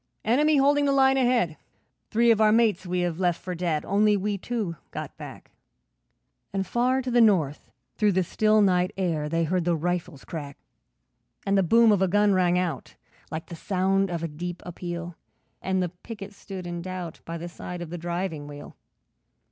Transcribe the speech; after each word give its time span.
'Enemy 0.25 0.57
holding 0.57 0.85
the 0.85 0.91
line 0.91 1.15
ahead, 1.15 1.57
Three 2.09 2.31
of 2.31 2.41
our 2.41 2.51
mates 2.51 2.87
we 2.87 3.01
have 3.01 3.19
left 3.19 3.39
for 3.39 3.53
dead, 3.53 3.85
Only 3.85 4.17
we 4.17 4.35
two 4.35 4.75
got 4.89 5.15
back.' 5.15 5.51
And 6.51 6.65
far 6.65 7.03
to 7.03 7.11
the 7.11 7.21
north 7.21 7.69
through 7.97 8.13
the 8.13 8.23
still 8.23 8.63
night 8.63 8.89
air, 8.97 9.29
They 9.29 9.43
heard 9.43 9.63
the 9.63 9.75
rifles 9.75 10.25
crack. 10.25 10.57
And 11.45 11.55
the 11.55 11.61
boom 11.61 11.91
of 11.91 12.01
a 12.01 12.07
gun 12.07 12.33
rang 12.33 12.57
out, 12.57 12.95
Like 13.29 13.45
the 13.45 13.55
sound 13.55 14.09
of 14.09 14.23
a 14.23 14.27
deep 14.27 14.63
appeal, 14.65 15.17
And 15.61 15.83
the 15.83 15.89
picket 15.89 16.33
stood 16.33 16.65
in 16.65 16.81
doubt 16.81 17.21
By 17.23 17.37
the 17.37 17.47
side 17.47 17.83
of 17.83 17.91
the 17.91 17.97
driving 17.99 18.47
wheel. 18.47 18.75